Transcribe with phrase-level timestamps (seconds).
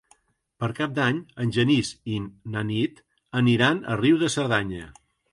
[0.61, 2.17] Per Cap d'Any en Genís i
[2.55, 3.01] na Nit
[3.41, 4.89] aniran a Riu de Cerdanya.